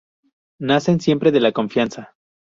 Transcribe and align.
Nacen 0.59 0.99
siempre 0.99 1.31
de 1.31 1.39
la 1.41 1.51
confianza. 1.51 2.15